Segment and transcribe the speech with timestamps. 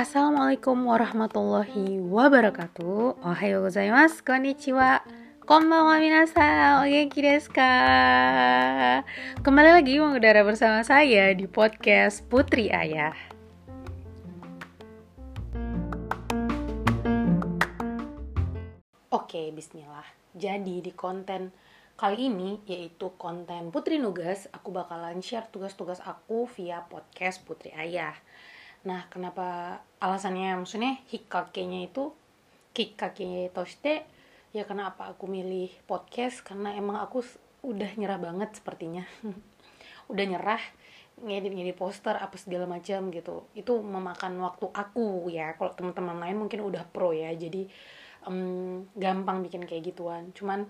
[0.00, 3.20] Assalamualaikum warahmatullahi wabarakatuh.
[3.20, 5.04] Ohayo gozaimasu, konnichiwa.
[5.44, 7.68] Konbanwa minasan, o genki desu ka?
[9.44, 13.12] Kembali lagi mengudara bersama saya di podcast Putri Ayah.
[19.12, 20.08] Oke, bismillah.
[20.32, 21.52] Jadi di konten
[22.00, 28.16] kali ini yaitu konten Putri Nugas, aku bakalan share tugas-tugas aku via podcast Putri Ayah.
[28.86, 32.16] Nah, kenapa alasannya maksudnya hikakenya itu
[32.72, 33.60] hikakenya itu
[34.50, 37.22] ya kenapa aku milih podcast karena emang aku
[37.60, 39.04] udah nyerah banget sepertinya.
[40.12, 40.62] udah nyerah
[41.20, 43.44] ngedit-ngedit poster apa segala macam gitu.
[43.52, 45.54] Itu memakan waktu aku ya.
[45.60, 47.30] Kalau teman-teman lain mungkin udah pro ya.
[47.36, 47.68] Jadi
[48.24, 50.32] um, gampang bikin kayak gituan.
[50.32, 50.64] Cuman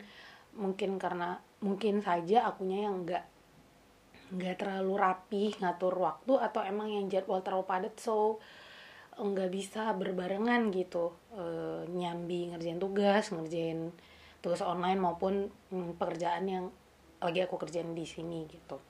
[0.59, 3.25] mungkin karena mungkin saja akunya yang enggak
[4.31, 8.39] nggak terlalu rapi ngatur waktu atau emang yang jadwal terlalu padat so
[9.21, 11.13] nggak bisa berbarengan gitu.
[11.35, 11.45] E,
[11.93, 13.93] nyambi ngerjain tugas ngerjain
[14.41, 16.65] tugas online maupun hmm, pekerjaan yang
[17.21, 18.81] lagi aku kerjain di sini gitu.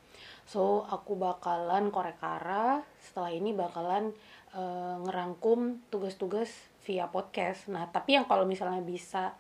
[0.46, 4.14] So aku bakalan korekara setelah ini bakalan
[4.54, 4.62] e,
[5.08, 6.52] ngerangkum tugas-tugas
[6.86, 7.66] via podcast.
[7.72, 9.34] Nah tapi yang kalau misalnya bisa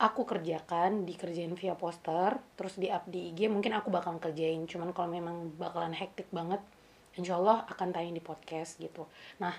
[0.00, 4.64] aku kerjakan dikerjain via poster terus di up di IG mungkin aku bakal kerjain.
[4.64, 6.64] Cuman kalau memang bakalan hektik banget
[7.20, 9.04] insya Allah akan tayang di podcast gitu.
[9.44, 9.52] Nah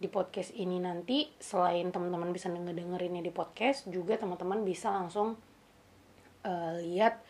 [0.00, 5.36] di podcast ini nanti selain teman-teman bisa ngedengerinnya di podcast juga teman-teman bisa langsung
[6.42, 7.20] uh, lihat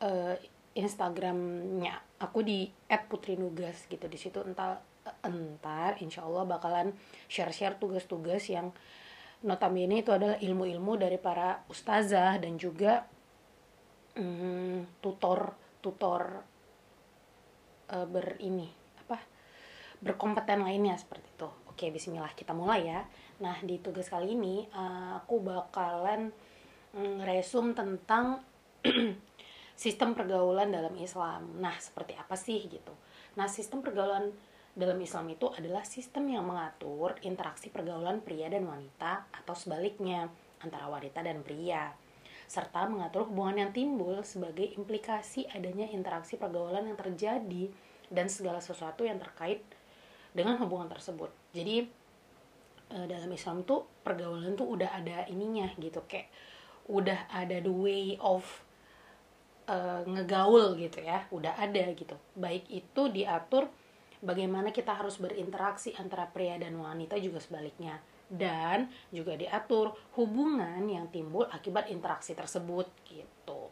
[0.00, 0.38] uh,
[0.76, 2.70] Instagramnya aku di
[3.10, 4.06] @putrinugas gitu.
[4.06, 4.78] Di situ entar
[5.26, 6.94] entar insya Allah bakalan
[7.26, 8.70] share-share tugas-tugas yang
[9.46, 13.06] notabene itu adalah ilmu-ilmu dari para ustazah dan juga
[14.18, 16.22] hmm, tutor tutor
[17.94, 18.66] uh, ber ini
[19.06, 19.22] apa
[20.02, 21.48] berkompeten lainnya seperti itu.
[21.70, 23.00] Oke Bismillah kita mulai ya.
[23.38, 26.34] Nah di tugas kali ini uh, aku bakalan
[26.96, 28.40] ngeresum tentang
[29.76, 31.62] sistem pergaulan dalam Islam.
[31.62, 32.92] Nah seperti apa sih gitu.
[33.38, 34.32] Nah sistem pergaulan
[34.76, 40.28] dalam Islam itu adalah sistem yang mengatur interaksi pergaulan pria dan wanita atau sebaliknya
[40.60, 41.96] antara wanita dan pria
[42.46, 47.72] serta mengatur hubungan yang timbul sebagai implikasi adanya interaksi pergaulan yang terjadi
[48.06, 49.66] dan segala sesuatu yang terkait
[50.30, 51.32] dengan hubungan tersebut.
[51.50, 51.88] Jadi
[52.92, 56.30] eh, dalam Islam tuh pergaulan tuh udah ada ininya gitu kayak
[56.86, 58.46] udah ada the way of
[59.66, 62.14] uh, ngegaul gitu ya, udah ada gitu.
[62.38, 63.66] Baik itu diatur
[64.24, 71.06] bagaimana kita harus berinteraksi antara pria dan wanita juga sebaliknya dan juga diatur hubungan yang
[71.14, 73.70] timbul akibat interaksi tersebut gitu.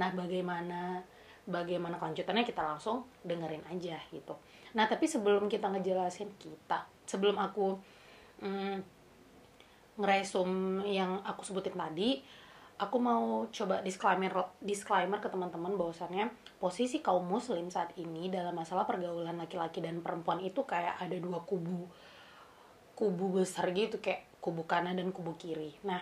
[0.00, 1.04] Nah, bagaimana
[1.44, 4.34] bagaimana kelanjutannya kita langsung dengerin aja gitu.
[4.76, 7.74] Nah, tapi sebelum kita ngejelasin kita, sebelum aku
[8.40, 8.76] mm,
[10.00, 12.22] ngeresum yang aku sebutin tadi,
[12.80, 14.32] aku mau coba disclaimer
[14.64, 20.40] disclaimer ke teman-teman bahwasannya posisi kaum muslim saat ini dalam masalah pergaulan laki-laki dan perempuan
[20.40, 21.84] itu kayak ada dua kubu
[22.96, 25.76] kubu besar gitu kayak kubu kanan dan kubu kiri.
[25.84, 26.00] Nah,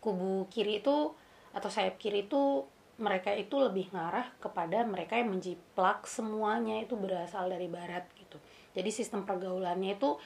[0.00, 1.12] kubu kiri itu
[1.52, 2.64] atau sayap kiri itu
[2.98, 8.40] mereka itu lebih ngarah kepada mereka yang menjiplak semuanya itu berasal dari barat gitu.
[8.72, 10.16] Jadi sistem pergaulannya itu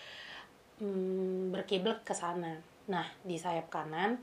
[0.82, 2.58] hmm, berkiblat ke sana.
[2.90, 4.18] Nah, di sayap kanan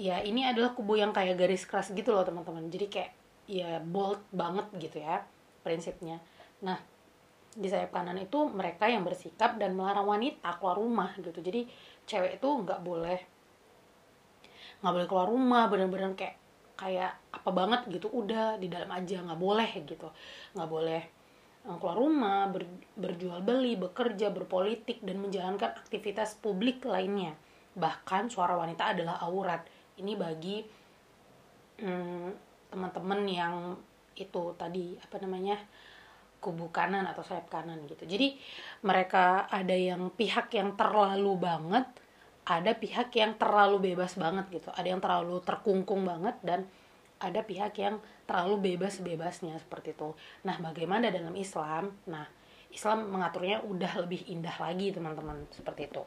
[0.00, 2.68] ya ini adalah kubu yang kayak garis keras gitu loh teman-teman.
[2.72, 3.12] Jadi kayak
[3.50, 5.20] ya bold banget gitu ya
[5.66, 6.22] prinsipnya.
[6.64, 6.78] Nah
[7.52, 11.36] di sayap kanan itu mereka yang bersikap dan melarang wanita keluar rumah gitu.
[11.36, 11.68] Jadi
[12.08, 13.20] cewek itu nggak boleh
[14.82, 16.36] nggak boleh keluar rumah benar-benar kayak
[16.74, 19.20] kayak apa banget gitu udah di dalam aja.
[19.20, 20.08] Nggak boleh gitu.
[20.56, 21.02] Nggak boleh
[21.68, 22.64] eh, keluar rumah ber,
[22.96, 27.36] berjual beli bekerja berpolitik dan menjalankan aktivitas publik lainnya.
[27.76, 29.60] Bahkan suara wanita adalah aurat
[30.00, 30.64] ini bagi
[31.82, 32.28] hmm,
[32.72, 33.56] teman-teman yang
[34.16, 35.56] itu tadi apa namanya
[36.42, 38.04] kubu kanan atau sayap kanan gitu.
[38.04, 38.34] Jadi
[38.82, 41.86] mereka ada yang pihak yang terlalu banget
[42.42, 44.70] ada pihak yang terlalu bebas banget gitu.
[44.74, 46.66] Ada yang terlalu terkungkung banget dan
[47.22, 50.10] ada pihak yang terlalu bebas-bebasnya seperti itu.
[50.42, 51.94] Nah bagaimana dalam Islam?
[52.10, 52.26] Nah
[52.74, 56.02] Islam mengaturnya udah lebih indah lagi teman-teman seperti itu.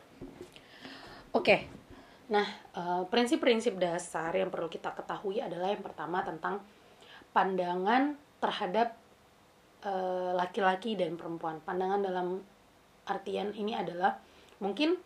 [1.32, 1.85] Oke
[2.26, 6.58] Nah, eh, prinsip-prinsip dasar yang perlu kita ketahui adalah yang pertama tentang
[7.30, 8.98] pandangan terhadap
[9.86, 11.62] eh, laki-laki dan perempuan.
[11.62, 12.42] Pandangan dalam
[13.06, 14.18] artian ini adalah
[14.58, 14.98] mungkin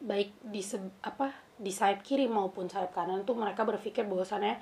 [0.00, 4.60] baik di se apa di sayap kiri maupun sayap kanan tuh mereka berpikir bahwasannya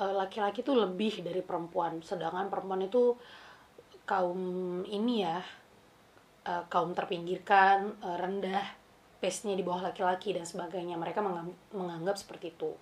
[0.00, 3.12] eh, laki-laki itu lebih dari perempuan, sedangkan perempuan itu
[4.08, 4.40] kaum
[4.88, 5.38] ini ya
[6.42, 8.81] kaum terpinggirkan rendah
[9.22, 11.22] pace-nya di bawah laki-laki dan sebagainya mereka
[11.70, 12.74] menganggap seperti itu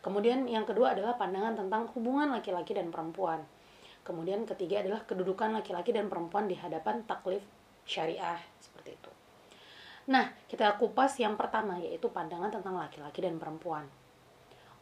[0.00, 3.44] kemudian yang kedua adalah pandangan tentang hubungan laki-laki dan perempuan
[4.00, 7.44] kemudian ketiga adalah kedudukan laki-laki dan perempuan di hadapan taklif
[7.84, 9.10] syariah seperti itu
[10.08, 13.84] nah kita kupas yang pertama yaitu pandangan tentang laki-laki dan perempuan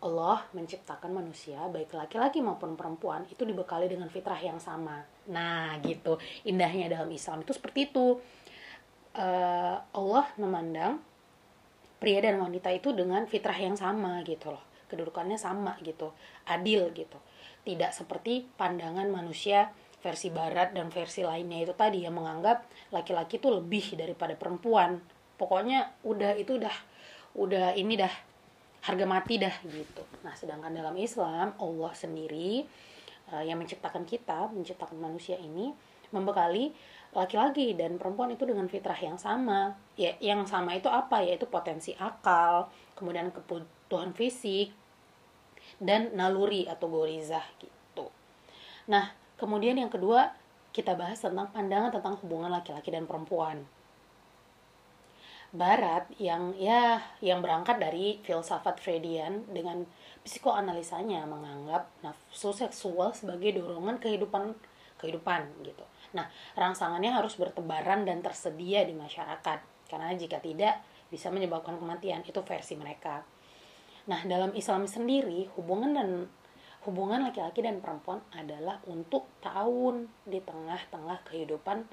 [0.02, 4.98] Allah menciptakan manusia baik laki-laki maupun perempuan itu dibekali dengan fitrah yang sama.
[5.30, 6.18] Nah, gitu.
[6.42, 8.18] Indahnya dalam Islam itu seperti itu.
[9.12, 10.96] Uh, Allah memandang
[12.00, 14.64] pria dan wanita itu dengan fitrah yang sama gitu loh.
[14.88, 16.10] Kedudukannya sama gitu.
[16.48, 17.18] Adil gitu.
[17.62, 19.70] Tidak seperti pandangan manusia
[20.02, 24.98] versi barat dan versi lainnya itu tadi yang menganggap laki-laki itu lebih daripada perempuan.
[25.38, 26.74] Pokoknya udah itu udah
[27.38, 28.10] udah ini dah
[28.82, 30.02] harga mati dah gitu.
[30.26, 32.66] Nah, sedangkan dalam Islam Allah sendiri
[33.30, 35.70] uh, yang menciptakan kita, menciptakan manusia ini
[36.10, 36.74] membekali
[37.12, 39.76] laki-laki dan perempuan itu dengan fitrah yang sama.
[39.94, 41.20] Ya, yang sama itu apa?
[41.20, 44.72] Yaitu potensi akal, kemudian kebutuhan fisik
[45.78, 48.08] dan naluri atau gorizah gitu.
[48.88, 50.32] Nah, kemudian yang kedua
[50.72, 53.68] kita bahas tentang pandangan tentang hubungan laki-laki dan perempuan
[55.52, 59.84] barat yang ya yang berangkat dari filsafat Freudian dengan
[60.24, 64.56] psikoanalisanya menganggap nafsu seksual sebagai dorongan kehidupan
[64.96, 65.84] kehidupan gitu.
[66.12, 70.80] Nah, rangsangannya harus bertebaran dan tersedia di masyarakat karena jika tidak
[71.12, 72.24] bisa menyebabkan kematian.
[72.24, 73.24] Itu versi mereka.
[74.08, 76.08] Nah, dalam Islam sendiri hubungan dan
[76.88, 81.86] hubungan laki-laki dan perempuan adalah untuk tahun di tengah-tengah kehidupan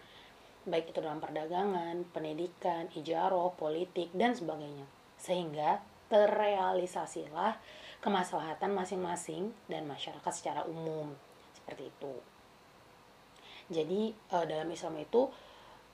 [0.69, 4.85] baik itu dalam perdagangan, pendidikan, ijaroh, politik, dan sebagainya.
[5.17, 7.57] Sehingga terrealisasilah
[7.99, 11.13] kemaslahatan masing-masing dan masyarakat secara umum.
[11.53, 12.13] Seperti itu.
[13.69, 15.29] Jadi uh, dalam Islam itu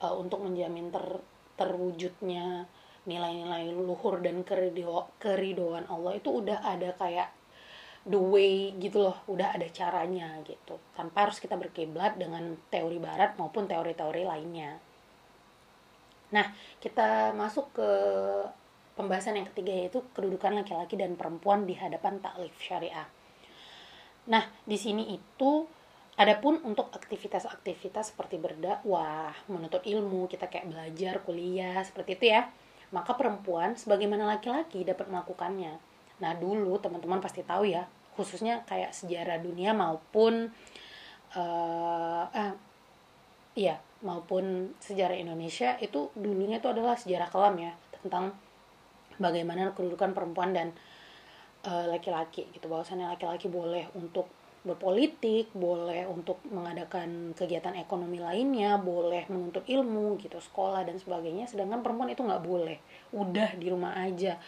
[0.02, 1.04] uh, untuk menjamin ter,
[1.60, 2.68] terwujudnya
[3.06, 7.30] nilai-nilai luhur dan kerido, keridoan Allah itu udah ada kayak
[8.06, 10.78] the way gitu loh udah ada caranya gitu.
[10.98, 14.78] Tanpa harus kita berkiblat dengan teori barat maupun teori-teori lainnya.
[16.34, 16.46] Nah
[16.82, 17.90] kita masuk ke
[18.98, 23.06] pembahasan yang ketiga yaitu kedudukan laki-laki dan perempuan di hadapan taklif syariah.
[24.30, 25.66] Nah di sini itu
[26.16, 32.48] Adapun untuk aktivitas-aktivitas seperti berdakwah, menuntut ilmu, kita kayak belajar, kuliah, seperti itu ya.
[32.96, 35.76] Maka perempuan sebagaimana laki-laki dapat melakukannya.
[36.24, 37.84] Nah, dulu teman-teman pasti tahu ya,
[38.16, 40.48] khususnya kayak sejarah dunia maupun
[41.36, 42.54] uh, eh,
[43.60, 48.32] iya maupun sejarah Indonesia itu dulunya itu adalah sejarah kelam ya tentang
[49.20, 50.72] bagaimana kedudukan perempuan dan
[51.68, 54.32] eh, laki-laki uh, gitu bahwasannya laki-laki boleh untuk
[54.66, 61.46] berpolitik, boleh untuk mengadakan kegiatan ekonomi lainnya, boleh menuntut ilmu gitu, sekolah dan sebagainya.
[61.46, 62.82] Sedangkan perempuan itu nggak boleh,
[63.14, 64.42] udah di rumah aja.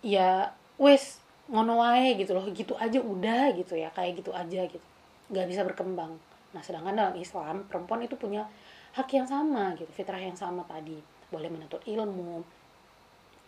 [0.00, 4.86] Ya, wes ngono wae gitu loh gitu aja udah gitu ya kayak gitu aja gitu
[5.34, 6.14] nggak bisa berkembang
[6.54, 8.46] nah sedangkan dalam Islam perempuan itu punya
[8.94, 10.98] hak yang sama gitu fitrah yang sama tadi
[11.30, 12.42] boleh menuntut ilmu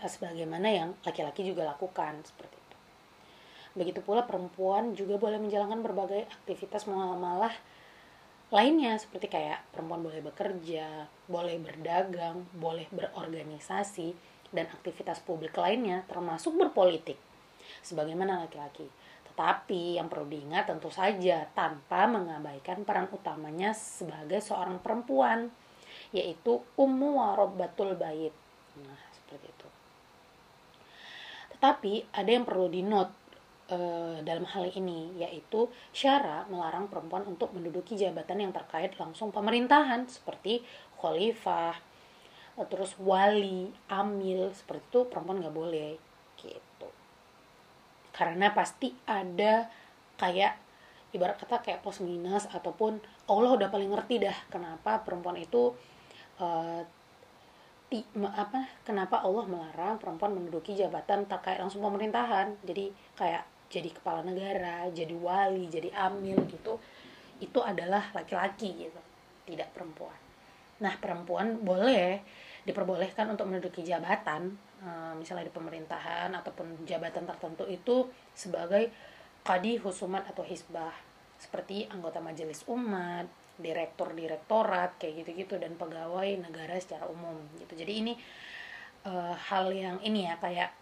[0.02, 2.61] eh, sebagaimana yang laki-laki juga lakukan seperti
[3.72, 7.54] begitu pula perempuan juga boleh menjalankan berbagai aktivitas malah
[8.52, 14.12] lainnya seperti kayak perempuan boleh bekerja boleh berdagang boleh berorganisasi
[14.52, 17.16] dan aktivitas publik lainnya termasuk berpolitik
[17.80, 18.86] sebagaimana laki-laki.
[19.32, 25.48] Tetapi yang perlu diingat tentu saja tanpa mengabaikan peran utamanya sebagai seorang perempuan,
[26.12, 28.34] yaitu ummu warobatul bait.
[28.76, 29.68] Nah, seperti itu.
[31.56, 33.08] Tetapi ada yang perlu dinot
[33.70, 33.78] e,
[34.22, 40.62] dalam hal ini, yaitu syara melarang perempuan untuk menduduki jabatan yang terkait langsung pemerintahan seperti
[40.98, 41.76] khalifah,
[42.68, 45.98] terus wali, amil, seperti itu perempuan nggak boleh
[46.38, 46.88] gitu.
[48.12, 49.66] Karena pasti ada
[50.20, 50.54] kayak
[51.12, 55.76] ibarat kata kayak plus minus ataupun Allah udah paling ngerti dah kenapa perempuan itu
[56.40, 56.82] uh,
[58.32, 62.56] apa kenapa Allah melarang perempuan menduduki jabatan terkait langsung pemerintahan.
[62.64, 62.88] Jadi
[63.20, 66.76] kayak jadi kepala negara jadi wali jadi amil gitu
[67.40, 69.00] itu adalah laki-laki gitu
[69.48, 70.20] tidak perempuan
[70.84, 72.20] nah perempuan boleh
[72.68, 78.90] diperbolehkan untuk menduduki jabatan Eh, misalnya di pemerintahan ataupun jabatan tertentu itu sebagai
[79.46, 80.90] kadi husumat atau hisbah
[81.38, 83.30] seperti anggota majelis umat,
[83.62, 87.78] direktur direktorat kayak gitu-gitu dan pegawai negara secara umum gitu.
[87.78, 88.12] Jadi ini
[89.06, 90.74] uh, hal yang ini ya kayak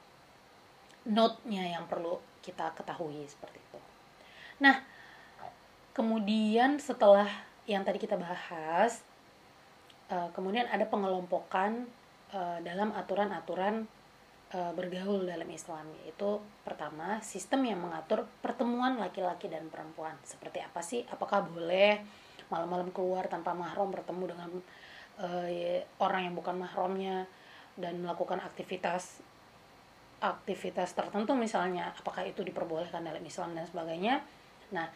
[1.04, 3.78] note-nya yang perlu kita ketahui seperti itu.
[4.60, 4.80] Nah,
[5.96, 7.28] kemudian setelah
[7.68, 9.04] yang tadi kita bahas
[10.10, 11.86] uh, kemudian ada pengelompokan
[12.34, 13.86] uh, dalam aturan-aturan
[14.54, 20.80] uh, bergaul dalam Islam yaitu pertama sistem yang mengatur pertemuan laki-laki dan perempuan seperti apa
[20.82, 22.02] sih apakah boleh
[22.50, 24.50] malam-malam keluar tanpa mahram bertemu dengan
[26.00, 27.28] orang yang bukan mahramnya
[27.76, 29.20] dan melakukan aktivitas
[30.20, 34.20] aktivitas tertentu misalnya apakah itu diperbolehkan dalam Islam dan sebagainya.
[34.76, 34.86] Nah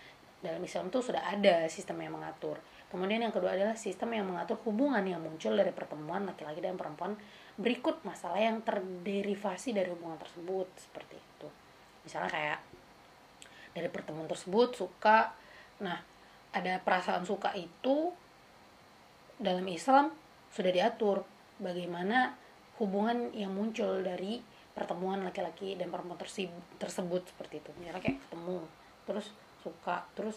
[0.45, 2.61] dalam Islam itu sudah ada sistem yang mengatur.
[2.93, 7.17] Kemudian yang kedua adalah sistem yang mengatur hubungan yang muncul dari pertemuan laki-laki dan perempuan
[7.57, 11.49] berikut masalah yang terderivasi dari hubungan tersebut seperti itu.
[12.07, 12.59] Misalnya kayak
[13.75, 15.35] dari pertemuan tersebut suka
[15.83, 15.99] nah
[16.55, 18.15] ada perasaan suka itu
[19.43, 20.15] dalam Islam
[20.55, 21.27] sudah diatur
[21.59, 22.39] bagaimana
[22.79, 24.39] hubungan yang muncul dari
[24.75, 26.19] pertemuan laki-laki dan perempuan
[26.77, 27.71] tersebut seperti itu.
[27.79, 28.59] Misalnya kayak ketemu
[29.07, 29.27] terus
[29.63, 30.37] suka terus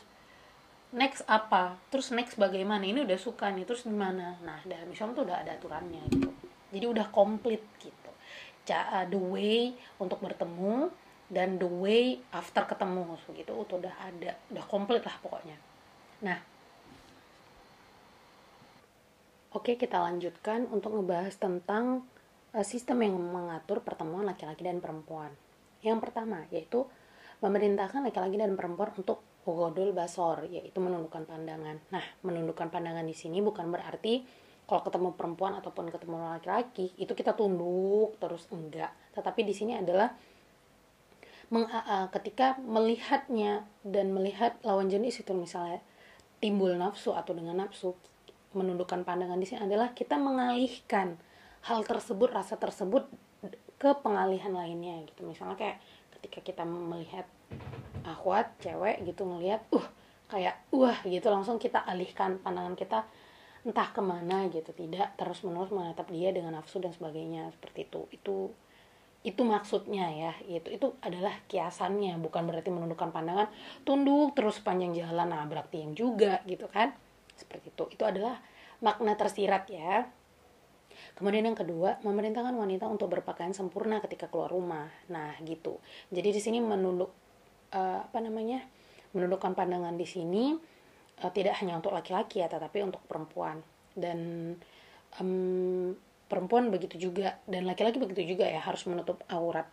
[0.93, 4.37] next apa terus next bagaimana ini udah suka nih terus gimana?
[4.45, 6.29] Nah dalam Islam tuh udah ada aturannya gitu.
[6.69, 8.11] Jadi udah komplit gitu.
[8.67, 10.91] Uh, the way untuk bertemu
[11.31, 13.51] dan the way after ketemu gitu.
[13.65, 15.57] Itu udah ada udah komplit lah pokoknya.
[16.21, 16.39] Nah.
[19.55, 22.16] Oke kita lanjutkan untuk ngebahas tentang Eh,
[22.63, 25.31] sistem yang mengatur pertemuan laki-laki dan perempuan.
[25.83, 26.87] Yang pertama yaitu
[27.43, 31.79] memerintahkan laki-laki dan perempuan untuk godol basor, yaitu menundukkan pandangan.
[31.93, 34.25] Nah, menundukkan pandangan di sini bukan berarti
[34.67, 38.91] kalau ketemu perempuan ataupun ketemu laki-laki itu kita tunduk terus enggak.
[39.15, 40.11] Tetapi di sini adalah
[41.47, 45.79] meng, uh, ketika melihatnya dan melihat lawan jenis itu misalnya
[46.43, 47.95] timbul nafsu atau dengan nafsu
[48.51, 51.15] menundukkan pandangan di sini adalah kita mengalihkan
[51.67, 53.11] hal tersebut rasa tersebut
[53.77, 55.27] ke pengalihan lainnya gitu.
[55.27, 55.77] Misalnya kayak
[56.17, 57.27] ketika kita melihat
[58.07, 59.85] akhwat cewek gitu ngelihat uh
[60.27, 63.03] kayak wah gitu langsung kita alihkan pandangan kita
[63.67, 64.71] entah ke mana gitu.
[64.71, 68.01] Tidak terus menerus menatap dia dengan nafsu dan sebagainya seperti itu.
[68.15, 68.35] Itu
[69.25, 73.51] itu maksudnya ya itu itu adalah kiasannya bukan berarti menundukkan pandangan
[73.83, 76.95] tunduk terus panjang jalan nabrak tiang juga gitu kan.
[77.35, 77.83] Seperti itu.
[77.93, 78.39] Itu adalah
[78.79, 80.07] makna tersirat ya
[81.17, 84.85] Kemudian yang kedua, memerintahkan wanita untuk berpakaian sempurna ketika keluar rumah.
[85.09, 85.81] Nah, gitu.
[86.13, 87.09] Jadi di sini menunduk
[87.73, 88.61] uh, apa namanya?
[89.07, 90.53] menundukkan pandangan di sini
[91.25, 93.65] uh, tidak hanya untuk laki-laki ya, tetapi untuk perempuan.
[93.97, 94.53] Dan
[95.17, 95.97] um,
[96.29, 99.65] perempuan begitu juga dan laki-laki begitu juga ya, harus menutup aurat.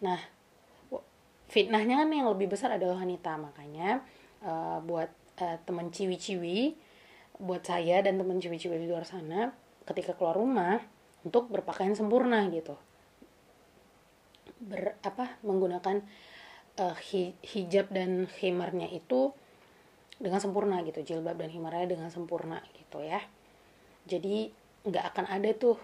[0.00, 0.16] Nah,
[1.52, 4.00] fitnahnya kan yang lebih besar adalah wanita, makanya
[4.40, 6.88] uh, buat uh, teman ciwi-ciwi
[7.42, 9.50] buat saya dan teman ciwi-ciwi di luar sana
[9.92, 10.80] ketika keluar rumah
[11.22, 12.74] untuk berpakaian sempurna gitu.
[14.62, 16.02] Ber apa menggunakan
[16.80, 16.96] uh,
[17.42, 19.30] hijab dan himarnya itu
[20.22, 23.22] dengan sempurna gitu jilbab dan himarnya dengan sempurna gitu ya.
[24.08, 24.50] Jadi
[24.82, 25.78] nggak akan ada tuh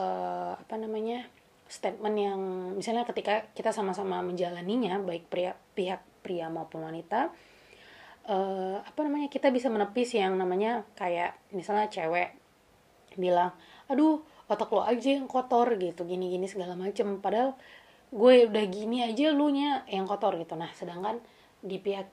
[0.00, 1.24] uh, apa namanya
[1.64, 2.40] statement yang
[2.76, 7.32] misalnya ketika kita sama-sama menjalaninya baik pria pihak pria maupun wanita
[8.28, 12.36] uh, apa namanya kita bisa menepis yang namanya kayak misalnya cewek
[13.16, 13.52] bilang
[13.90, 17.20] aduh otak lo aja yang kotor gitu gini gini segala macem.
[17.20, 17.56] Padahal
[18.12, 20.54] gue udah gini aja lu nya yang kotor gitu.
[20.54, 21.18] Nah sedangkan
[21.64, 22.06] di pihak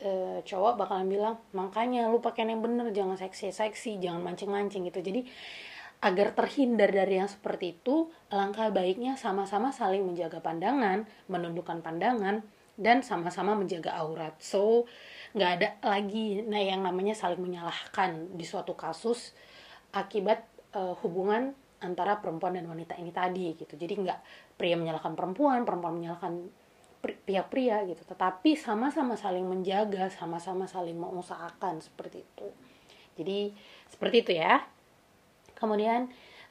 [0.00, 4.86] e, cowok bakalan bilang makanya lu pakai yang bener jangan seksi seksi jangan mancing mancing
[4.86, 5.00] gitu.
[5.00, 5.24] Jadi
[6.00, 12.40] agar terhindar dari yang seperti itu langkah baiknya sama-sama saling menjaga pandangan menundukkan pandangan
[12.80, 14.32] dan sama-sama menjaga aurat.
[14.40, 14.88] So
[15.36, 19.30] nggak ada lagi nah yang namanya saling menyalahkan di suatu kasus
[19.90, 23.74] akibat uh, hubungan antara perempuan dan wanita ini tadi gitu.
[23.74, 24.18] Jadi nggak
[24.60, 26.32] pria menyalahkan perempuan perempuan menyalahkan
[27.00, 28.04] pihak pria gitu.
[28.04, 32.48] Tetapi sama-sama saling menjaga sama-sama saling mengusahakan seperti itu.
[33.16, 33.38] Jadi
[33.88, 34.60] seperti itu ya.
[35.56, 36.08] Kemudian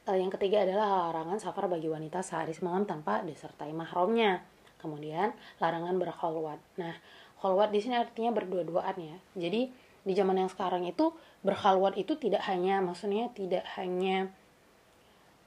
[0.10, 4.42] uh, yang ketiga adalah larangan safar bagi wanita sehari semalam tanpa disertai mahramnya.
[4.82, 5.32] Kemudian
[5.62, 6.60] larangan berkholwat.
[6.82, 6.98] Nah
[7.40, 9.18] kholwat di sini artinya berdua-duaan ya.
[9.38, 11.12] Jadi di zaman yang sekarang itu
[11.44, 14.32] berhalwat itu tidak hanya maksudnya tidak hanya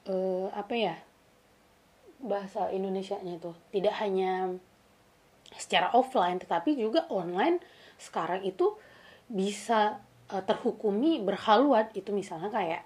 [0.09, 0.95] uh, apa ya
[2.23, 4.55] bahasa Indonesia-nya itu tidak hanya
[5.53, 7.59] secara offline tetapi juga online
[7.99, 8.73] sekarang itu
[9.29, 12.83] bisa uh, terhukumi berhalwat itu misalnya kayak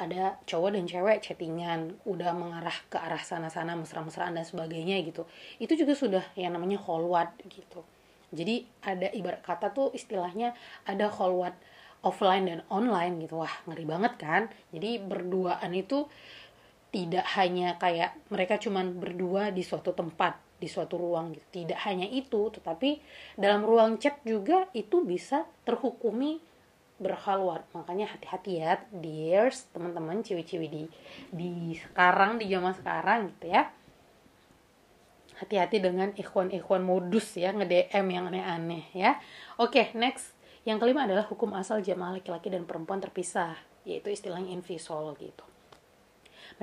[0.00, 5.28] ada cowok dan cewek chattingan udah mengarah ke arah sana-sana mesra-mesraan dan sebagainya gitu.
[5.62, 7.86] Itu juga sudah yang namanya holwat gitu
[8.32, 10.56] jadi ada ibarat kata tuh istilahnya
[10.88, 11.52] ada kholwat
[12.00, 13.44] offline dan online gitu.
[13.44, 14.42] Wah ngeri banget kan?
[14.72, 16.08] Jadi berduaan itu
[16.92, 21.62] tidak hanya kayak mereka cuman berdua di suatu tempat di suatu ruang gitu.
[21.62, 22.98] Tidak hanya itu tetapi
[23.36, 26.40] dalam ruang chat juga itu bisa terhukumi
[27.02, 30.84] berhalwat makanya hati-hati ya dears teman-teman ciwi-ciwi di
[31.34, 33.66] di sekarang di zaman sekarang gitu ya
[35.42, 39.18] hati-hati dengan ikhwan-ikhwan modus ya nge-DM yang aneh-aneh ya
[39.58, 40.32] oke next
[40.62, 45.42] yang kelima adalah hukum asal jamaah laki-laki dan perempuan terpisah yaitu istilahnya invisol gitu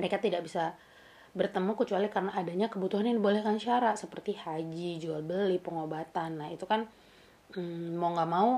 [0.00, 0.72] mereka tidak bisa
[1.30, 6.42] bertemu kecuali karena adanya kebutuhan yang dibolehkan syarat seperti haji, jual beli, pengobatan.
[6.42, 6.90] Nah itu kan
[7.54, 8.50] hmm, mau nggak mau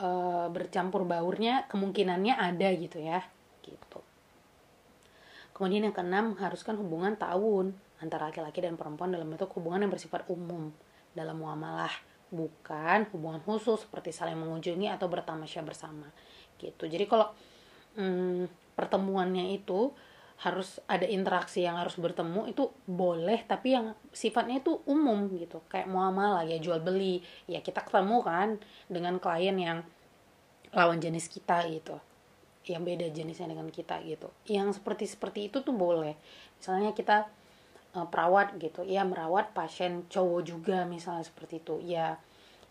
[0.00, 0.08] e,
[0.48, 3.20] bercampur baurnya kemungkinannya ada gitu ya,
[3.60, 4.00] gitu.
[5.56, 7.72] Kemudian yang keenam mengharuskan hubungan tahun
[8.04, 10.68] antara laki-laki dan perempuan dalam bentuk hubungan yang bersifat umum
[11.16, 11.88] dalam muamalah,
[12.28, 16.12] bukan hubungan khusus seperti saling mengunjungi atau bertamasya bersama,
[16.60, 16.84] gitu.
[16.84, 17.32] Jadi kalau
[17.96, 19.96] hmm, pertemuannya itu
[20.44, 25.88] harus ada interaksi yang harus bertemu itu boleh tapi yang sifatnya itu umum gitu kayak
[25.88, 29.80] muamalah ya jual beli ya kita ketemu kan dengan klien yang
[30.76, 31.96] lawan jenis kita gitu
[32.66, 34.28] yang beda jenisnya dengan kita gitu.
[34.50, 36.18] Yang seperti seperti itu tuh boleh.
[36.58, 37.30] Misalnya kita
[37.94, 38.82] uh, perawat gitu.
[38.82, 41.78] Ya merawat pasien cowok juga misalnya seperti itu.
[41.86, 42.18] Ya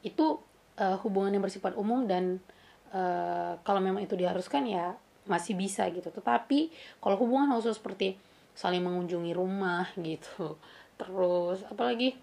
[0.03, 0.39] itu
[0.77, 2.43] uh, hubungan yang bersifat umum dan
[2.91, 6.11] uh, kalau memang itu diharuskan ya masih bisa gitu.
[6.11, 8.19] Tetapi kalau hubungan khusus seperti
[8.51, 10.59] saling mengunjungi rumah gitu.
[10.99, 12.19] Terus apalagi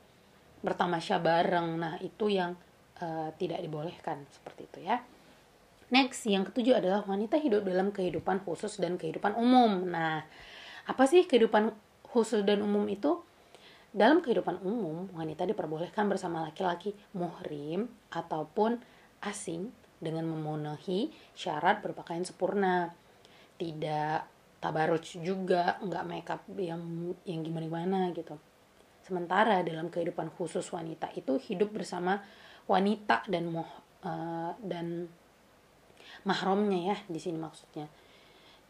[0.61, 1.81] bertamasya bareng.
[1.81, 2.53] Nah itu yang
[3.01, 5.01] uh, tidak dibolehkan seperti itu ya
[5.93, 9.85] next yang ketujuh adalah wanita hidup dalam kehidupan khusus dan kehidupan umum.
[9.87, 10.25] Nah
[10.89, 11.71] apa sih kehidupan
[12.09, 13.21] khusus dan umum itu?
[13.93, 18.81] Dalam kehidupan umum wanita diperbolehkan bersama laki-laki muhrim ataupun
[19.21, 19.69] asing
[20.01, 22.97] dengan memenuhi syarat berpakaian sempurna.
[23.61, 24.19] Tidak
[24.65, 26.81] tabaruj juga nggak makeup yang
[27.29, 28.41] yang gimana gimana gitu.
[29.05, 32.25] Sementara dalam kehidupan khusus wanita itu hidup bersama
[32.65, 33.69] wanita dan moh
[34.07, 35.11] uh, dan
[36.29, 37.87] mahramnya ya di sini maksudnya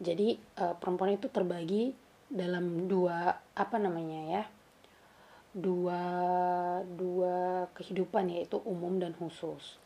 [0.01, 1.93] jadi uh, perempuan itu terbagi
[2.27, 4.43] dalam dua apa namanya ya
[5.53, 6.01] dua
[6.83, 9.77] dua kehidupan yaitu umum dan khusus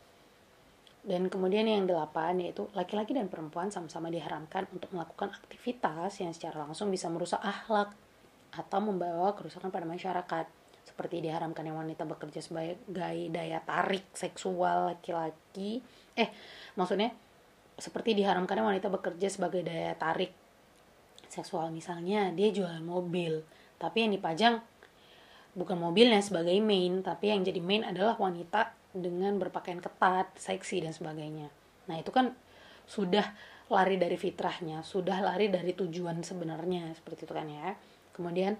[1.07, 6.67] dan kemudian yang delapan yaitu laki-laki dan perempuan sama-sama diharamkan untuk melakukan aktivitas yang secara
[6.67, 7.95] langsung bisa merusak akhlak
[8.51, 10.45] atau membawa kerusakan pada masyarakat.
[10.83, 12.79] Seperti diharamkan yang wanita bekerja sebagai
[13.31, 15.79] daya tarik seksual laki-laki.
[16.15, 16.27] Eh,
[16.75, 17.15] maksudnya
[17.77, 20.33] seperti diharamkan yang wanita bekerja sebagai daya tarik
[21.29, 23.45] seksual misalnya dia jual mobil
[23.77, 24.59] tapi yang dipajang
[25.53, 30.91] bukan mobilnya sebagai main tapi yang jadi main adalah wanita dengan berpakaian ketat, seksi dan
[30.91, 31.47] sebagainya.
[31.87, 32.33] Nah, itu kan
[32.87, 33.23] sudah
[33.67, 37.75] lari dari fitrahnya, sudah lari dari tujuan sebenarnya seperti itu kan ya.
[38.15, 38.57] Kemudian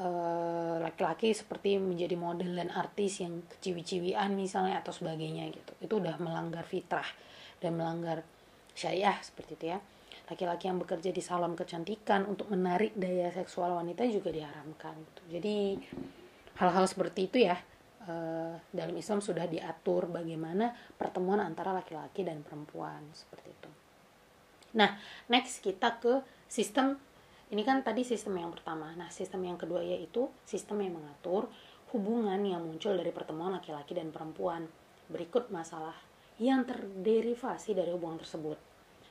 [0.00, 5.72] eh, laki-laki seperti menjadi model dan artis yang keciwi-ciwian misalnya atau sebagainya gitu.
[5.80, 7.06] Itu udah melanggar fitrah
[7.60, 8.24] dan melanggar
[8.74, 9.78] syariah seperti itu ya.
[10.30, 15.22] Laki-laki yang bekerja di salon kecantikan untuk menarik daya seksual wanita juga diharamkan gitu.
[15.38, 15.56] Jadi
[16.62, 17.58] hal-hal seperti itu ya
[18.06, 23.70] uh, dalam Islam sudah diatur bagaimana pertemuan antara laki-laki dan perempuan seperti itu.
[24.78, 24.94] Nah,
[25.26, 26.94] next kita ke sistem
[27.50, 28.94] ini kan tadi sistem yang pertama.
[28.94, 31.50] Nah, sistem yang kedua yaitu sistem yang mengatur
[31.90, 34.70] hubungan yang muncul dari pertemuan laki-laki dan perempuan.
[35.10, 35.98] Berikut masalah
[36.40, 38.56] yang terderivasi dari hubungan tersebut,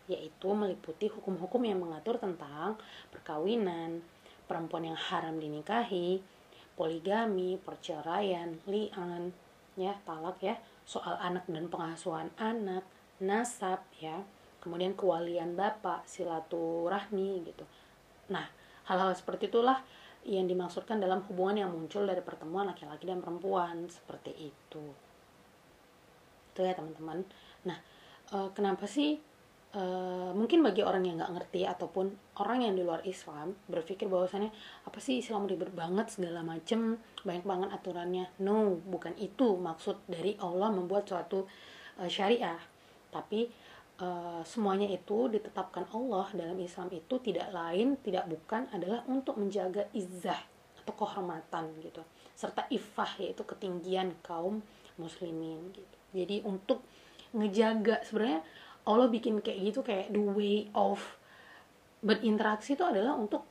[0.10, 2.82] yaitu meliputi hukum-hukum yang mengatur tentang
[3.14, 4.02] perkawinan,
[4.50, 6.26] perempuan yang haram dinikahi,
[6.74, 9.30] poligami, perceraian, lian,
[9.78, 10.58] ya, talak ya,
[10.90, 12.82] soal anak dan pengasuhan anak,
[13.22, 14.26] nasab ya,
[14.58, 17.62] kemudian kewalian bapak, silaturahmi gitu.
[18.34, 18.50] Nah,
[18.90, 19.86] hal-hal seperti itulah
[20.26, 25.09] yang dimaksudkan dalam hubungan yang muncul dari pertemuan laki-laki dan perempuan seperti itu.
[26.60, 27.24] Itu ya teman-teman.
[27.64, 27.80] Nah,
[28.36, 29.24] e, kenapa sih
[29.70, 32.10] Uh, mungkin bagi orang yang nggak ngerti ataupun
[32.42, 34.50] orang yang di luar Islam berpikir bahwasannya
[34.82, 38.34] apa sih Islam ribet banget segala macem banyak banget aturannya?
[38.42, 41.46] No bukan itu maksud dari Allah membuat suatu
[42.02, 42.58] uh, syariah.
[43.14, 43.46] Tapi
[44.02, 49.86] uh, semuanya itu ditetapkan Allah dalam Islam itu tidak lain tidak bukan adalah untuk menjaga
[49.94, 50.40] izah
[50.82, 52.02] atau kehormatan gitu
[52.34, 54.64] serta ifah yaitu ketinggian kaum
[54.96, 56.82] muslimin gitu jadi untuk
[57.36, 58.42] ngejaga sebenarnya
[58.90, 60.98] Allah bikin kayak gitu kayak the way of
[62.02, 63.46] berinteraksi itu adalah untuk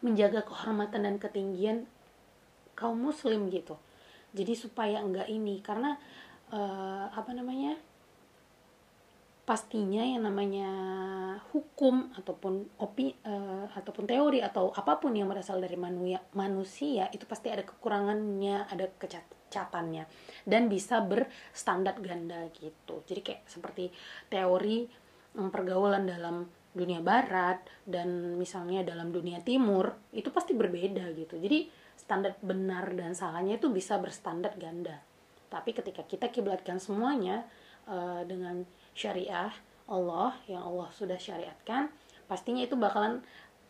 [0.00, 1.84] menjaga kehormatan dan ketinggian
[2.72, 3.76] kaum muslim gitu.
[4.32, 6.00] Jadi supaya enggak ini karena
[6.50, 7.76] uh, apa namanya
[9.44, 10.70] pastinya yang namanya
[11.50, 17.26] hukum ataupun opi uh, ataupun teori atau apa pun yang berasal dari manusia manusia itu
[17.26, 20.06] pasti ada kekurangannya ada kecat catannya
[20.46, 23.02] dan bisa berstandar ganda gitu.
[23.04, 23.90] Jadi kayak seperti
[24.30, 24.86] teori
[25.36, 31.34] mm, pergaulan dalam dunia barat dan misalnya dalam dunia timur itu pasti berbeda gitu.
[31.36, 31.66] Jadi
[31.98, 35.02] standar benar dan salahnya itu bisa berstandar ganda.
[35.50, 37.42] Tapi ketika kita kiblatkan semuanya
[37.90, 38.62] uh, dengan
[38.94, 39.50] syariah
[39.90, 41.90] Allah yang Allah sudah syariatkan
[42.30, 43.18] pastinya itu bakalan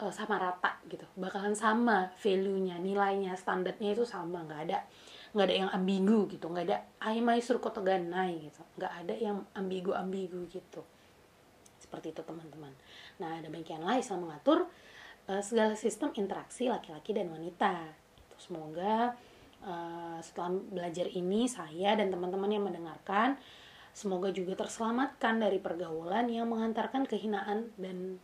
[0.04, 1.08] uh, sama rata gitu.
[1.16, 4.84] Bakalan sama value-nya nilainya standarnya itu sama nggak ada
[5.30, 8.62] nggak ada yang ambigu gitu nggak ada aimai surkoto ganai gitu.
[8.78, 10.82] Nggak ada yang ambigu ambigu gitu.
[11.78, 12.74] Seperti itu teman-teman.
[13.22, 14.66] Nah lain Islam mengatur
[15.30, 17.94] uh, segala sistem interaksi laki-laki dan wanita.
[18.18, 18.36] Gitu.
[18.50, 19.14] semoga
[19.64, 23.36] uh, setelah belajar ini saya dan teman-teman yang mendengarkan
[23.90, 28.22] semoga juga terselamatkan dari pergaulan yang mengantarkan kehinaan dan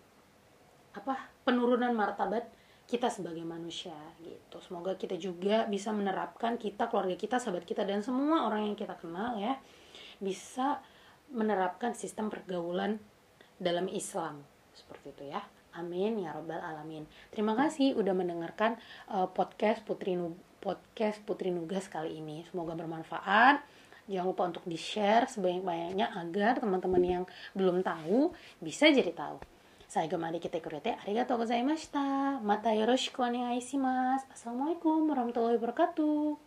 [0.97, 2.49] apa penurunan martabat
[2.87, 4.63] kita sebagai manusia gitu.
[4.63, 8.95] Semoga kita juga bisa menerapkan kita, keluarga kita, sahabat kita dan semua orang yang kita
[8.95, 9.59] kenal ya
[10.23, 10.79] bisa
[11.35, 13.03] menerapkan sistem pergaulan
[13.59, 15.43] dalam Islam seperti itu ya.
[15.77, 17.05] Amin ya robbal alamin.
[17.29, 18.81] Terima kasih udah mendengarkan
[19.13, 22.47] uh, podcast Putri nu podcast Putri Nugas kali ini.
[22.49, 23.61] Semoga bermanfaat.
[24.07, 27.25] Jangan lupa untuk di-share sebanyak-banyaknya agar teman-teman yang
[27.59, 28.31] belum tahu
[28.63, 29.56] bisa jadi tahu.
[29.89, 32.41] 最後まで来てくれてありがとうございました。
[32.41, 34.27] またよろしくお願いします。
[34.33, 36.46] アサラムアライコム、ラムトイブラカトゥ。